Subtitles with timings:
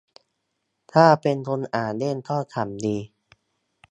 [0.93, 2.97] ถ้าเป็นคนอ่านเล่นก็ขำดี